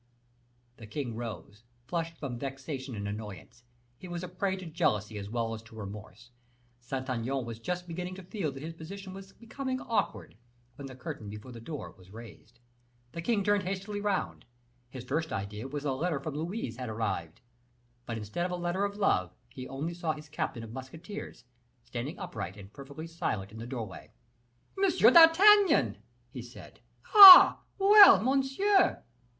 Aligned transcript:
The 0.77 0.87
king 0.87 1.15
rose, 1.15 1.63
flushed 1.85 2.17
from 2.17 2.39
vexation 2.39 2.95
and 2.95 3.07
annoyance; 3.07 3.63
he 3.99 4.07
was 4.07 4.23
a 4.23 4.27
prey 4.27 4.55
to 4.55 4.65
jealousy 4.65 5.19
as 5.19 5.29
well 5.29 5.53
as 5.53 5.61
to 5.61 5.75
remorse. 5.75 6.31
Saint 6.79 7.07
Aignan 7.07 7.45
was 7.45 7.59
just 7.59 7.87
beginning 7.87 8.15
to 8.15 8.23
feel 8.23 8.51
that 8.51 8.63
his 8.63 8.73
position 8.73 9.13
was 9.13 9.31
becoming 9.31 9.79
awkward, 9.79 10.33
when 10.75 10.87
the 10.87 10.95
curtain 10.95 11.29
before 11.29 11.51
the 11.51 11.59
door 11.61 11.91
was 11.99 12.09
raised. 12.09 12.59
The 13.11 13.21
king 13.21 13.43
turned 13.43 13.61
hastily 13.61 14.01
round; 14.01 14.45
his 14.89 15.03
first 15.03 15.31
idea 15.31 15.67
was 15.67 15.83
that 15.83 15.91
a 15.91 15.93
letter 15.93 16.19
from 16.19 16.33
Louise 16.33 16.77
had 16.77 16.89
arrived; 16.89 17.41
but, 18.07 18.17
instead 18.17 18.47
of 18.47 18.51
a 18.51 18.55
letter 18.55 18.83
of 18.85 18.97
love, 18.97 19.35
he 19.49 19.67
only 19.67 19.93
saw 19.93 20.13
his 20.13 20.29
captain 20.29 20.63
of 20.63 20.73
musketeers, 20.73 21.43
standing 21.83 22.17
upright, 22.17 22.57
and 22.57 22.73
perfectly 22.73 23.05
silent 23.05 23.51
in 23.51 23.59
the 23.59 23.67
doorway. 23.67 24.09
"M. 24.83 24.89
d'Artagnan," 25.13 25.99
he 26.31 26.41
said, 26.41 26.79
"ah! 27.13 27.59
Well, 27.77 28.19
monsieur?" 28.19 29.03